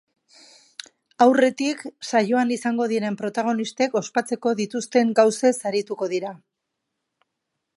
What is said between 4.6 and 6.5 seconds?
dituzten gauzez arituko dira.